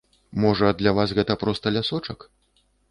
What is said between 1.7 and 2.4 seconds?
лясочак?